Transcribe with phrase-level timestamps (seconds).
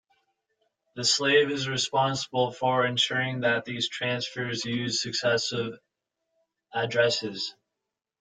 [0.95, 5.77] The slave is responsible for ensuring that these transfers use successive
[6.73, 7.53] addresses.